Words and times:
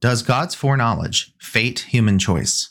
Does 0.00 0.22
God's 0.22 0.54
foreknowledge 0.54 1.34
fate 1.40 1.80
human 1.90 2.18
choice? 2.18 2.70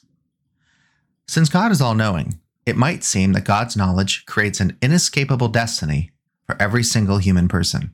Since 1.27 1.50
God 1.50 1.72
is 1.72 1.81
all 1.81 1.94
knowing, 1.94 2.40
it 2.65 2.77
might 2.77 3.03
seem 3.03 3.34
that 3.34 3.44
God's 3.44 3.76
knowledge 3.76 4.26
creates 4.26 4.62
an 4.62 4.78
inescapable 4.82 5.50
destiny 5.50 6.12
for 6.46 6.55
every 6.62 6.84
single 6.84 7.18
human 7.18 7.48
person. 7.50 7.94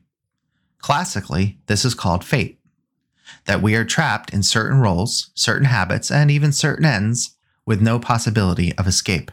Classically, 0.78 1.58
this 1.66 1.84
is 1.84 1.94
called 1.94 2.24
fate 2.24 2.60
that 3.46 3.62
we 3.62 3.74
are 3.74 3.84
trapped 3.84 4.32
in 4.32 4.42
certain 4.42 4.80
roles, 4.80 5.30
certain 5.34 5.66
habits, 5.66 6.10
and 6.10 6.30
even 6.30 6.52
certain 6.52 6.84
ends 6.84 7.36
with 7.66 7.80
no 7.80 7.98
possibility 7.98 8.76
of 8.76 8.86
escape. 8.86 9.30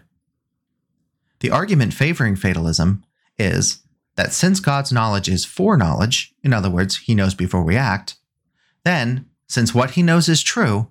The 1.42 1.52
argument 1.52 1.94
favoring 1.94 2.36
fatalism 2.36 3.04
is 3.38 3.84
that 4.16 4.34
since 4.34 4.60
God's 4.60 4.92
knowledge 4.92 5.28
is 5.28 5.46
foreknowledge, 5.46 6.34
in 6.44 6.54
other 6.54 6.70
words, 6.70 6.98
he 6.98 7.16
knows 7.16 7.34
before 7.34 7.64
we 7.64 7.76
act, 7.76 8.16
then 8.84 9.26
since 9.52 9.74
what 9.74 9.92
he 9.92 10.02
knows 10.02 10.30
is 10.30 10.42
true, 10.42 10.88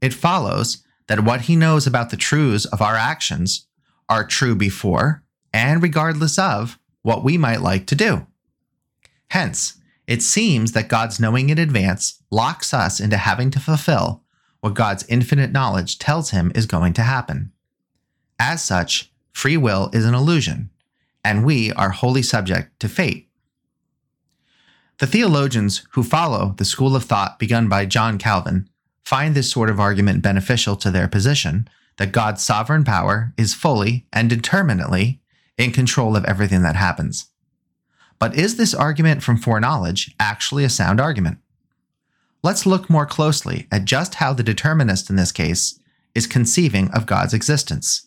it 0.00 0.14
follows 0.14 0.84
that 1.08 1.24
what 1.24 1.42
he 1.42 1.56
knows 1.56 1.84
about 1.84 2.10
the 2.10 2.16
truths 2.16 2.64
of 2.64 2.80
our 2.80 2.94
actions 2.94 3.66
are 4.08 4.24
true 4.24 4.54
before 4.54 5.24
and 5.52 5.82
regardless 5.82 6.38
of 6.38 6.78
what 7.02 7.24
we 7.24 7.36
might 7.36 7.60
like 7.60 7.86
to 7.88 7.96
do. 7.96 8.24
Hence, 9.30 9.80
it 10.06 10.22
seems 10.22 10.70
that 10.72 10.88
God's 10.88 11.18
knowing 11.18 11.50
in 11.50 11.58
advance 11.58 12.22
locks 12.30 12.72
us 12.72 13.00
into 13.00 13.16
having 13.16 13.50
to 13.50 13.58
fulfill 13.58 14.22
what 14.60 14.74
God's 14.74 15.04
infinite 15.08 15.50
knowledge 15.50 15.98
tells 15.98 16.30
him 16.30 16.52
is 16.54 16.66
going 16.66 16.92
to 16.92 17.02
happen. 17.02 17.50
As 18.38 18.62
such, 18.62 19.10
free 19.32 19.56
will 19.56 19.90
is 19.92 20.04
an 20.04 20.14
illusion, 20.14 20.70
and 21.24 21.44
we 21.44 21.72
are 21.72 21.90
wholly 21.90 22.22
subject 22.22 22.78
to 22.78 22.88
fate. 22.88 23.28
The 24.98 25.06
theologians 25.06 25.86
who 25.92 26.02
follow 26.02 26.54
the 26.56 26.64
school 26.64 26.94
of 26.94 27.04
thought 27.04 27.38
begun 27.38 27.68
by 27.68 27.86
John 27.86 28.18
Calvin 28.18 28.68
find 29.04 29.34
this 29.34 29.50
sort 29.50 29.70
of 29.70 29.80
argument 29.80 30.22
beneficial 30.22 30.76
to 30.76 30.90
their 30.90 31.08
position 31.08 31.68
that 31.96 32.12
God's 32.12 32.42
sovereign 32.42 32.84
power 32.84 33.32
is 33.36 33.54
fully 33.54 34.06
and 34.12 34.30
determinately 34.30 35.20
in 35.58 35.72
control 35.72 36.16
of 36.16 36.24
everything 36.24 36.62
that 36.62 36.76
happens. 36.76 37.26
But 38.18 38.36
is 38.36 38.56
this 38.56 38.74
argument 38.74 39.22
from 39.22 39.36
foreknowledge 39.36 40.14
actually 40.18 40.64
a 40.64 40.70
sound 40.70 41.00
argument? 41.00 41.38
Let's 42.42 42.66
look 42.66 42.88
more 42.88 43.06
closely 43.06 43.66
at 43.72 43.84
just 43.84 44.16
how 44.16 44.32
the 44.32 44.42
determinist 44.42 45.10
in 45.10 45.16
this 45.16 45.32
case 45.32 45.78
is 46.14 46.26
conceiving 46.26 46.90
of 46.92 47.06
God's 47.06 47.34
existence. 47.34 48.06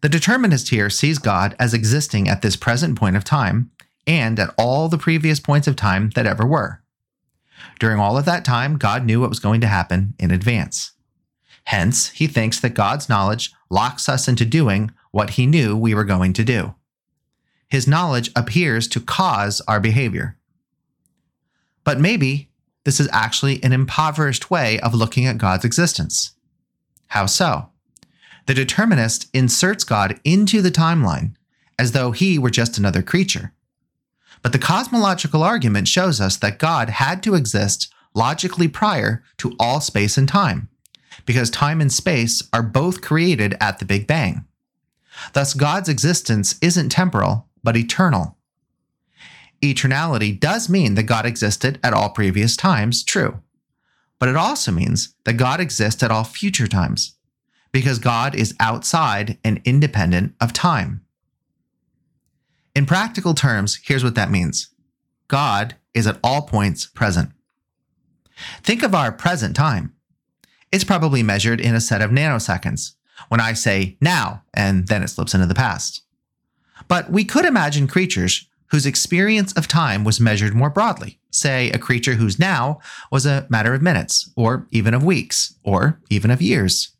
The 0.00 0.08
determinist 0.08 0.70
here 0.70 0.90
sees 0.90 1.18
God 1.18 1.54
as 1.58 1.74
existing 1.74 2.28
at 2.28 2.42
this 2.42 2.56
present 2.56 2.98
point 2.98 3.16
of 3.16 3.24
time 3.24 3.70
and 4.08 4.40
at 4.40 4.52
all 4.58 4.88
the 4.88 4.98
previous 4.98 5.38
points 5.38 5.68
of 5.68 5.76
time 5.76 6.10
that 6.16 6.26
ever 6.26 6.44
were. 6.46 6.82
During 7.78 8.00
all 8.00 8.16
of 8.16 8.24
that 8.24 8.44
time, 8.44 8.78
God 8.78 9.04
knew 9.04 9.20
what 9.20 9.28
was 9.28 9.38
going 9.38 9.60
to 9.60 9.66
happen 9.68 10.14
in 10.18 10.30
advance. 10.30 10.92
Hence, 11.64 12.08
he 12.08 12.26
thinks 12.26 12.58
that 12.60 12.70
God's 12.70 13.08
knowledge 13.08 13.52
locks 13.70 14.08
us 14.08 14.26
into 14.26 14.46
doing 14.46 14.90
what 15.10 15.30
he 15.30 15.46
knew 15.46 15.76
we 15.76 15.94
were 15.94 16.04
going 16.04 16.32
to 16.32 16.44
do. 16.44 16.74
His 17.68 17.86
knowledge 17.86 18.30
appears 18.34 18.88
to 18.88 19.00
cause 19.00 19.60
our 19.68 19.78
behavior. 19.78 20.38
But 21.84 22.00
maybe 22.00 22.50
this 22.84 23.00
is 23.00 23.08
actually 23.12 23.62
an 23.62 23.74
impoverished 23.74 24.50
way 24.50 24.80
of 24.80 24.94
looking 24.94 25.26
at 25.26 25.36
God's 25.36 25.66
existence. 25.66 26.32
How 27.08 27.26
so? 27.26 27.68
The 28.46 28.54
determinist 28.54 29.28
inserts 29.34 29.84
God 29.84 30.18
into 30.24 30.62
the 30.62 30.70
timeline 30.70 31.34
as 31.78 31.92
though 31.92 32.12
he 32.12 32.38
were 32.38 32.50
just 32.50 32.78
another 32.78 33.02
creature. 33.02 33.52
But 34.42 34.52
the 34.52 34.58
cosmological 34.58 35.42
argument 35.42 35.88
shows 35.88 36.20
us 36.20 36.36
that 36.36 36.58
God 36.58 36.90
had 36.90 37.22
to 37.24 37.34
exist 37.34 37.92
logically 38.14 38.68
prior 38.68 39.22
to 39.38 39.54
all 39.58 39.80
space 39.80 40.16
and 40.16 40.28
time, 40.28 40.68
because 41.26 41.50
time 41.50 41.80
and 41.80 41.92
space 41.92 42.42
are 42.52 42.62
both 42.62 43.00
created 43.00 43.56
at 43.60 43.78
the 43.78 43.84
Big 43.84 44.06
Bang. 44.06 44.44
Thus, 45.32 45.54
God's 45.54 45.88
existence 45.88 46.56
isn't 46.62 46.90
temporal, 46.90 47.48
but 47.62 47.76
eternal. 47.76 48.36
Eternality 49.60 50.38
does 50.38 50.68
mean 50.68 50.94
that 50.94 51.02
God 51.02 51.26
existed 51.26 51.80
at 51.82 51.92
all 51.92 52.10
previous 52.10 52.56
times, 52.56 53.02
true. 53.02 53.42
But 54.20 54.28
it 54.28 54.36
also 54.36 54.70
means 54.70 55.14
that 55.24 55.32
God 55.34 55.60
exists 55.60 56.02
at 56.02 56.10
all 56.12 56.24
future 56.24 56.68
times, 56.68 57.16
because 57.72 57.98
God 57.98 58.34
is 58.34 58.54
outside 58.60 59.38
and 59.44 59.60
independent 59.64 60.34
of 60.40 60.52
time. 60.52 61.04
In 62.78 62.86
practical 62.86 63.34
terms, 63.34 63.80
here's 63.82 64.04
what 64.04 64.14
that 64.14 64.30
means 64.30 64.70
God 65.26 65.74
is 65.94 66.06
at 66.06 66.20
all 66.22 66.42
points 66.42 66.86
present. 66.86 67.30
Think 68.62 68.84
of 68.84 68.94
our 68.94 69.10
present 69.10 69.56
time. 69.56 69.94
It's 70.70 70.84
probably 70.84 71.24
measured 71.24 71.60
in 71.60 71.74
a 71.74 71.80
set 71.80 72.00
of 72.00 72.12
nanoseconds 72.12 72.92
when 73.30 73.40
I 73.40 73.54
say 73.54 73.96
now, 74.00 74.44
and 74.54 74.86
then 74.86 75.02
it 75.02 75.08
slips 75.08 75.34
into 75.34 75.46
the 75.48 75.56
past. 75.56 76.02
But 76.86 77.10
we 77.10 77.24
could 77.24 77.44
imagine 77.44 77.88
creatures 77.88 78.46
whose 78.68 78.86
experience 78.86 79.52
of 79.54 79.66
time 79.66 80.04
was 80.04 80.20
measured 80.20 80.54
more 80.54 80.70
broadly, 80.70 81.18
say 81.32 81.70
a 81.70 81.78
creature 81.78 82.14
whose 82.14 82.38
now 82.38 82.78
was 83.10 83.26
a 83.26 83.44
matter 83.50 83.74
of 83.74 83.82
minutes, 83.82 84.30
or 84.36 84.68
even 84.70 84.94
of 84.94 85.02
weeks, 85.02 85.56
or 85.64 86.00
even 86.10 86.30
of 86.30 86.40
years. 86.40 86.92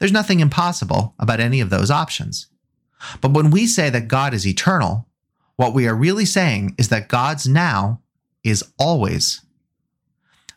There's 0.00 0.10
nothing 0.10 0.40
impossible 0.40 1.14
about 1.20 1.38
any 1.38 1.60
of 1.60 1.70
those 1.70 1.88
options. 1.88 2.48
But 3.20 3.32
when 3.32 3.50
we 3.50 3.66
say 3.66 3.90
that 3.90 4.08
God 4.08 4.34
is 4.34 4.46
eternal, 4.46 5.06
what 5.56 5.74
we 5.74 5.86
are 5.88 5.94
really 5.94 6.24
saying 6.24 6.74
is 6.78 6.88
that 6.88 7.08
God's 7.08 7.46
now 7.46 8.00
is 8.44 8.64
always. 8.78 9.42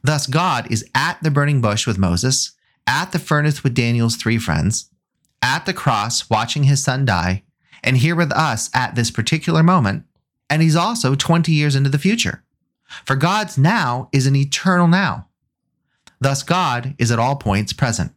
Thus, 0.03 0.27
God 0.27 0.71
is 0.71 0.85
at 0.95 1.21
the 1.21 1.31
burning 1.31 1.61
bush 1.61 1.85
with 1.85 1.97
Moses, 1.97 2.51
at 2.87 3.11
the 3.11 3.19
furnace 3.19 3.63
with 3.63 3.73
Daniel's 3.73 4.15
three 4.15 4.37
friends, 4.37 4.89
at 5.41 5.65
the 5.65 5.73
cross 5.73 6.29
watching 6.29 6.63
his 6.63 6.83
son 6.83 7.05
die, 7.05 7.43
and 7.83 7.97
here 7.97 8.15
with 8.15 8.31
us 8.31 8.69
at 8.73 8.95
this 8.95 9.11
particular 9.11 9.63
moment, 9.63 10.05
and 10.49 10.61
he's 10.61 10.75
also 10.75 11.15
20 11.15 11.51
years 11.51 11.75
into 11.75 11.89
the 11.89 11.97
future. 11.97 12.43
For 13.05 13.15
God's 13.15 13.57
now 13.57 14.09
is 14.11 14.27
an 14.27 14.35
eternal 14.35 14.87
now. 14.87 15.27
Thus, 16.19 16.43
God 16.43 16.93
is 16.97 17.11
at 17.11 17.19
all 17.19 17.35
points 17.35 17.73
present. 17.73 18.11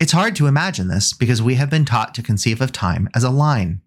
It's 0.00 0.12
hard 0.12 0.34
to 0.36 0.46
imagine 0.46 0.88
this 0.88 1.12
because 1.12 1.42
we 1.42 1.56
have 1.56 1.68
been 1.68 1.84
taught 1.84 2.14
to 2.14 2.22
conceive 2.22 2.62
of 2.62 2.72
time 2.72 3.10
as 3.14 3.22
a 3.22 3.28
line. 3.28 3.82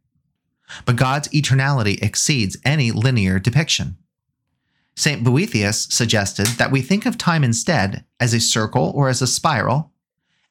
But 0.85 0.95
God's 0.95 1.27
eternality 1.29 2.01
exceeds 2.03 2.55
any 2.63 2.91
linear 2.91 3.39
depiction. 3.39 3.97
St. 4.95 5.23
Boethius 5.23 5.87
suggested 5.89 6.45
that 6.59 6.71
we 6.71 6.81
think 6.83 7.07
of 7.07 7.17
time 7.17 7.43
instead 7.43 8.05
as 8.19 8.31
a 8.31 8.39
circle 8.39 8.91
or 8.95 9.09
as 9.09 9.23
a 9.23 9.27
spiral, 9.27 9.91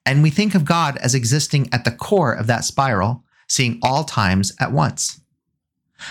and 0.05 0.21
we 0.21 0.31
think 0.31 0.57
of 0.57 0.65
God 0.65 0.97
as 0.97 1.15
existing 1.15 1.69
at 1.73 1.85
the 1.85 1.93
core 1.93 2.33
of 2.33 2.49
that 2.49 2.65
spiral, 2.65 3.23
seeing 3.49 3.79
all 3.85 4.03
times 4.03 4.53
at 4.59 4.73
once. 4.73 5.21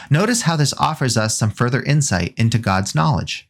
Notice 0.09 0.44
how 0.44 0.56
this 0.56 0.73
offers 0.75 1.17
us 1.17 1.38
some 1.38 1.51
further 1.51 1.84
insight 1.84 2.34
into 2.38 2.57
God's 2.57 2.95
knowledge. 2.95 3.50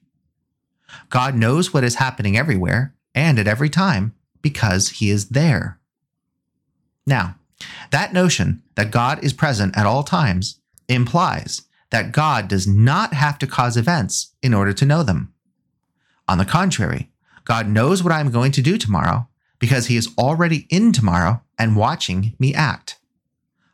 God 1.11 1.35
knows 1.35 1.72
what 1.72 1.84
is 1.84 1.95
happening 1.95 2.35
everywhere 2.35 2.95
and 3.13 3.38
at 3.38 3.47
every 3.47 3.69
time 3.69 4.16
because 4.41 4.90
he 4.90 5.11
is 5.11 5.29
there. 5.29 5.78
Now, 7.06 7.35
that 7.91 8.13
notion 8.13 8.63
that 8.75 8.91
God 8.91 9.23
is 9.23 9.34
present 9.34 9.78
at 9.78 9.85
all 9.85 10.03
times 10.03 10.59
implies 10.88 11.63
that 11.91 12.12
God 12.12 12.47
does 12.47 12.67
not 12.67 13.13
have 13.13 13.38
to 13.39 13.47
cause 13.47 13.78
events 13.78 14.34
in 14.41 14.53
order 14.53 14.73
to 14.73 14.85
know 14.85 15.03
them. 15.03 15.34
On 16.28 16.38
the 16.38 16.45
contrary, 16.45 17.11
God 17.44 17.67
knows 17.67 18.03
what 18.03 18.13
I'm 18.13 18.31
going 18.31 18.51
to 18.53 18.61
do 18.61 18.78
tomorrow 18.78 19.28
because 19.59 19.88
he 19.88 19.97
is 19.97 20.09
already 20.17 20.66
in 20.69 20.91
tomorrow 20.91 21.41
and 21.59 21.75
watching 21.75 22.34
me 22.40 22.53
act. 22.53 22.97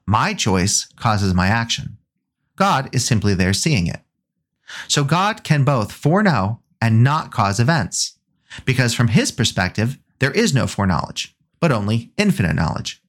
My 0.06 0.34
choice 0.34 0.88
causes 0.96 1.34
my 1.34 1.48
action. 1.48 1.98
God 2.56 2.90
is 2.94 3.06
simply 3.06 3.34
there 3.34 3.54
seeing 3.54 3.88
it. 3.88 4.02
So 4.88 5.04
God 5.04 5.44
can 5.44 5.64
both 5.64 5.92
foreknow 5.92 6.62
and 6.82 7.04
not 7.04 7.32
cause 7.32 7.60
events, 7.60 8.18
because 8.66 8.94
from 8.94 9.10
his 9.10 9.31
perspective, 9.31 9.98
there 10.19 10.31
is 10.31 10.54
no 10.54 10.68
foreknowledge, 10.68 11.36
but 11.60 11.72
only 11.72 12.12
infinite 12.18 12.56
knowledge. 12.56 13.01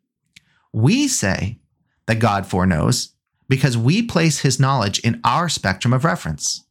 We 0.73 1.09
say 1.09 1.59
that 2.07 2.19
God 2.19 2.47
foreknows 2.47 3.15
because 3.49 3.79
we 3.79 4.03
place 4.03 4.41
his 4.41 4.61
knowledge 4.61 4.99
in 5.01 5.21
our 5.25 5.49
spectrum 5.49 5.93
of 5.93 6.05
reference. 6.05 6.65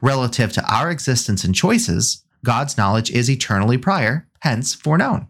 Relative 0.00 0.52
to 0.52 0.64
our 0.72 0.90
existence 0.90 1.44
and 1.44 1.54
choices, 1.54 2.24
God's 2.44 2.76
knowledge 2.76 3.10
is 3.10 3.30
eternally 3.30 3.78
prior, 3.78 4.28
hence 4.40 4.74
foreknown. 4.74 5.28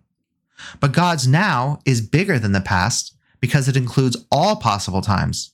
But 0.80 0.92
God's 0.92 1.26
now 1.26 1.78
is 1.84 2.00
bigger 2.00 2.38
than 2.38 2.52
the 2.52 2.60
past 2.60 3.16
because 3.40 3.68
it 3.68 3.76
includes 3.76 4.16
all 4.30 4.56
possible 4.56 5.02
times. 5.02 5.52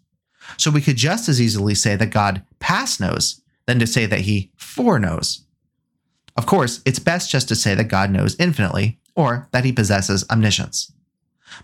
So 0.56 0.70
we 0.70 0.80
could 0.80 0.96
just 0.96 1.28
as 1.28 1.40
easily 1.40 1.74
say 1.74 1.96
that 1.96 2.06
God 2.06 2.42
past 2.58 3.00
knows 3.00 3.42
than 3.66 3.78
to 3.78 3.86
say 3.86 4.06
that 4.06 4.20
he 4.20 4.52
foreknows. 4.56 5.44
Of 6.36 6.46
course, 6.46 6.80
it's 6.84 6.98
best 6.98 7.30
just 7.30 7.48
to 7.48 7.56
say 7.56 7.74
that 7.74 7.88
God 7.88 8.10
knows 8.10 8.36
infinitely 8.38 8.98
or 9.14 9.48
that 9.52 9.64
he 9.64 9.72
possesses 9.72 10.24
omniscience. 10.30 10.92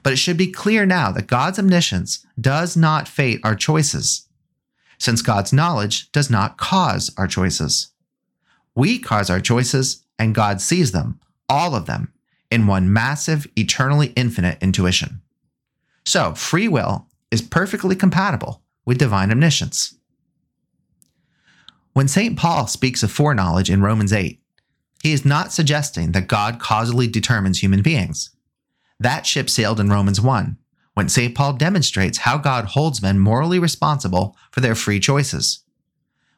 But 0.02 0.12
it 0.12 0.16
should 0.16 0.36
be 0.36 0.50
clear 0.50 0.86
now 0.86 1.10
that 1.12 1.26
God's 1.26 1.58
omniscience 1.58 2.26
does 2.40 2.76
not 2.76 3.08
fate 3.08 3.40
our 3.44 3.54
choices, 3.54 4.28
since 4.98 5.22
God's 5.22 5.52
knowledge 5.52 6.10
does 6.12 6.30
not 6.30 6.56
cause 6.56 7.12
our 7.16 7.26
choices. 7.26 7.88
We 8.74 8.98
cause 8.98 9.30
our 9.30 9.40
choices, 9.40 10.04
and 10.18 10.34
God 10.34 10.60
sees 10.60 10.92
them, 10.92 11.20
all 11.48 11.74
of 11.74 11.86
them, 11.86 12.12
in 12.50 12.66
one 12.66 12.92
massive, 12.92 13.46
eternally 13.56 14.12
infinite 14.16 14.58
intuition. 14.62 15.22
So, 16.04 16.34
free 16.34 16.68
will 16.68 17.08
is 17.30 17.42
perfectly 17.42 17.96
compatible 17.96 18.62
with 18.84 18.98
divine 18.98 19.30
omniscience. 19.30 19.96
When 21.92 22.08
St. 22.08 22.38
Paul 22.38 22.66
speaks 22.66 23.02
of 23.02 23.10
foreknowledge 23.10 23.70
in 23.70 23.82
Romans 23.82 24.12
8, 24.12 24.40
he 25.02 25.12
is 25.12 25.24
not 25.24 25.52
suggesting 25.52 26.12
that 26.12 26.28
God 26.28 26.58
causally 26.60 27.08
determines 27.08 27.62
human 27.62 27.82
beings. 27.82 28.35
That 28.98 29.26
ship 29.26 29.50
sailed 29.50 29.80
in 29.80 29.90
Romans 29.90 30.20
1, 30.20 30.56
when 30.94 31.08
St. 31.08 31.34
Paul 31.34 31.54
demonstrates 31.54 32.18
how 32.18 32.38
God 32.38 32.66
holds 32.66 33.02
men 33.02 33.18
morally 33.18 33.58
responsible 33.58 34.36
for 34.50 34.60
their 34.60 34.74
free 34.74 35.00
choices. 35.00 35.60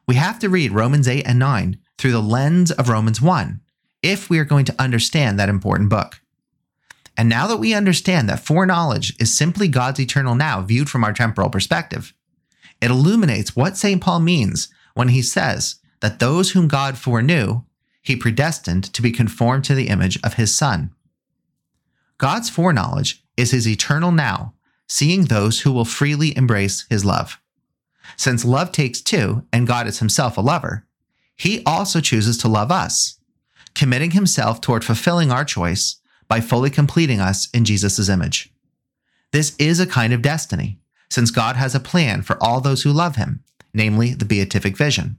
We 0.07 0.15
have 0.15 0.39
to 0.39 0.49
read 0.49 0.71
Romans 0.71 1.07
8 1.07 1.25
and 1.25 1.39
9 1.39 1.77
through 1.97 2.11
the 2.11 2.21
lens 2.21 2.71
of 2.71 2.89
Romans 2.89 3.21
1 3.21 3.61
if 4.01 4.29
we 4.29 4.39
are 4.39 4.45
going 4.45 4.65
to 4.65 4.81
understand 4.81 5.39
that 5.39 5.49
important 5.49 5.89
book. 5.89 6.21
And 7.17 7.27
now 7.27 7.47
that 7.47 7.57
we 7.57 7.73
understand 7.73 8.29
that 8.29 8.39
foreknowledge 8.39 9.13
is 9.19 9.35
simply 9.35 9.67
God's 9.67 9.99
eternal 9.99 10.35
now 10.35 10.61
viewed 10.61 10.89
from 10.89 11.03
our 11.03 11.13
temporal 11.13 11.49
perspective, 11.49 12.13
it 12.81 12.89
illuminates 12.89 13.55
what 13.55 13.77
St. 13.77 14.01
Paul 14.01 14.21
means 14.21 14.69
when 14.93 15.09
he 15.09 15.21
says 15.21 15.75
that 15.99 16.19
those 16.19 16.51
whom 16.51 16.67
God 16.67 16.97
foreknew, 16.97 17.63
he 18.01 18.15
predestined 18.15 18.85
to 18.93 19.01
be 19.01 19.11
conformed 19.11 19.65
to 19.65 19.75
the 19.75 19.89
image 19.89 20.17
of 20.23 20.35
his 20.35 20.55
Son. 20.55 20.91
God's 22.19 22.49
foreknowledge 22.49 23.23
is 23.37 23.51
his 23.51 23.67
eternal 23.67 24.11
now, 24.11 24.53
seeing 24.87 25.25
those 25.25 25.61
who 25.61 25.71
will 25.71 25.85
freely 25.85 26.37
embrace 26.37 26.85
his 26.89 27.03
love. 27.03 27.39
Since 28.17 28.45
love 28.45 28.71
takes 28.71 29.01
two, 29.01 29.43
and 29.51 29.65
God 29.65 29.87
is 29.87 29.99
himself 29.99 30.37
a 30.37 30.41
lover, 30.41 30.85
he 31.35 31.63
also 31.65 32.01
chooses 32.01 32.37
to 32.39 32.47
love 32.49 32.71
us, 32.71 33.19
committing 33.73 34.11
himself 34.11 34.59
toward 34.59 34.83
fulfilling 34.83 35.31
our 35.31 35.45
choice 35.45 36.01
by 36.27 36.41
fully 36.41 36.69
completing 36.69 37.21
us 37.21 37.49
in 37.51 37.63
Jesus' 37.63 38.09
image. 38.09 38.51
This 39.31 39.55
is 39.57 39.79
a 39.79 39.87
kind 39.87 40.11
of 40.11 40.21
destiny, 40.21 40.79
since 41.09 41.31
God 41.31 41.55
has 41.55 41.73
a 41.73 41.79
plan 41.79 42.21
for 42.21 42.41
all 42.43 42.59
those 42.59 42.83
who 42.83 42.91
love 42.91 43.15
him, 43.15 43.43
namely 43.73 44.13
the 44.13 44.25
beatific 44.25 44.75
vision. 44.75 45.17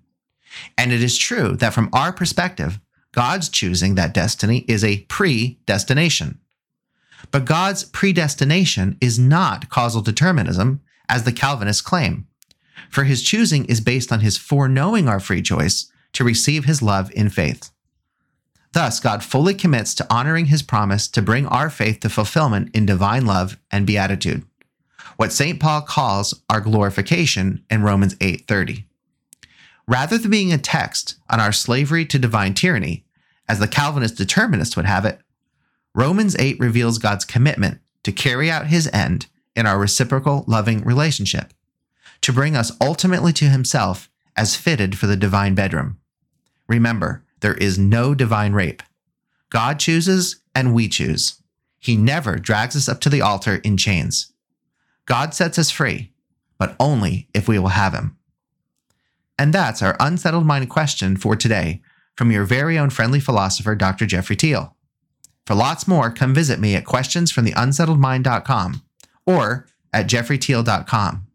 And 0.76 0.92
it 0.92 1.02
is 1.02 1.16
true 1.16 1.56
that 1.56 1.72
from 1.72 1.88
our 1.92 2.12
perspective, 2.12 2.78
God's 3.12 3.48
choosing 3.48 3.94
that 3.94 4.12
destiny 4.12 4.66
is 4.68 4.84
a 4.84 5.00
predestination. 5.02 6.38
But 7.30 7.44
God's 7.44 7.84
predestination 7.84 8.96
is 9.00 9.18
not 9.18 9.68
causal 9.68 10.02
determinism, 10.02 10.80
as 11.08 11.24
the 11.24 11.32
Calvinists 11.32 11.82
claim, 11.82 12.26
for 12.88 13.04
his 13.04 13.22
choosing 13.22 13.64
is 13.66 13.80
based 13.80 14.12
on 14.12 14.20
his 14.20 14.36
foreknowing 14.36 15.08
our 15.08 15.20
free 15.20 15.42
choice 15.42 15.90
to 16.12 16.24
receive 16.24 16.64
his 16.64 16.82
love 16.82 17.10
in 17.12 17.28
faith. 17.28 17.70
Thus, 18.72 19.00
God 19.00 19.24
fully 19.24 19.54
commits 19.54 19.94
to 19.96 20.06
honoring 20.08 20.46
his 20.46 20.62
promise 20.62 21.08
to 21.08 21.22
bring 21.22 21.46
our 21.46 21.70
faith 21.70 22.00
to 22.00 22.08
fulfillment 22.08 22.70
in 22.74 22.86
divine 22.86 23.26
love 23.26 23.58
and 23.70 23.86
beatitude, 23.86 24.44
what 25.16 25.32
St. 25.32 25.58
Paul 25.58 25.82
calls 25.82 26.42
our 26.48 26.60
glorification 26.60 27.64
in 27.68 27.82
Romans 27.82 28.14
8:30. 28.20 28.86
Rather 29.88 30.18
than 30.18 30.30
being 30.30 30.52
a 30.52 30.58
text 30.58 31.16
on 31.28 31.40
our 31.40 31.52
slavery 31.52 32.06
to 32.06 32.18
divine 32.18 32.54
tyranny, 32.54 33.04
as 33.48 33.58
the 33.58 33.66
Calvinist 33.66 34.16
determinist 34.16 34.76
would 34.76 34.86
have 34.86 35.04
it, 35.04 35.20
Romans 35.94 36.36
8 36.38 36.58
reveals 36.60 36.98
God's 36.98 37.24
commitment 37.24 37.80
to 38.04 38.12
carry 38.12 38.50
out 38.50 38.68
his 38.68 38.88
end 38.92 39.26
in 39.56 39.66
our 39.66 39.78
reciprocal 39.78 40.44
loving 40.46 40.82
relationship, 40.84 41.52
to 42.20 42.32
bring 42.32 42.56
us 42.56 42.72
ultimately 42.80 43.32
to 43.34 43.46
himself 43.46 44.08
as 44.36 44.56
fitted 44.56 44.96
for 44.96 45.06
the 45.06 45.16
divine 45.16 45.54
bedroom. 45.54 45.98
Remember, 46.68 47.24
there 47.40 47.54
is 47.54 47.78
no 47.78 48.14
divine 48.14 48.52
rape. 48.52 48.82
God 49.50 49.80
chooses 49.80 50.40
and 50.54 50.74
we 50.74 50.88
choose. 50.88 51.42
He 51.78 51.96
never 51.96 52.36
drags 52.36 52.76
us 52.76 52.88
up 52.88 53.00
to 53.00 53.08
the 53.08 53.22
altar 53.22 53.56
in 53.64 53.76
chains. 53.76 54.32
God 55.06 55.34
sets 55.34 55.58
us 55.58 55.70
free, 55.70 56.12
but 56.58 56.76
only 56.78 57.28
if 57.34 57.48
we 57.48 57.58
will 57.58 57.68
have 57.68 57.94
him. 57.94 58.16
And 59.38 59.52
that's 59.52 59.82
our 59.82 59.96
unsettled 59.98 60.46
mind 60.46 60.68
question 60.68 61.16
for 61.16 61.34
today 61.34 61.80
from 62.14 62.30
your 62.30 62.44
very 62.44 62.78
own 62.78 62.90
friendly 62.90 63.18
philosopher, 63.18 63.74
Dr. 63.74 64.06
Jeffrey 64.06 64.36
Tiel. 64.36 64.76
For 65.50 65.56
lots 65.56 65.88
more, 65.88 66.12
come 66.12 66.32
visit 66.32 66.60
me 66.60 66.76
at 66.76 66.84
questionsfromtheunsettledmind.com 66.84 68.82
or 69.26 69.66
at 69.92 70.06
jeffreytiel.com. 70.06 71.26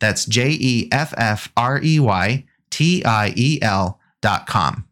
That's 0.00 0.24
J 0.24 0.48
E 0.58 0.88
F 0.90 1.14
F 1.16 1.52
R 1.56 1.80
E 1.80 2.00
Y 2.00 2.46
T 2.70 3.04
I 3.04 3.32
E 3.36 3.62
L 3.62 4.00
dot 4.20 4.40
L.com. 4.48 4.89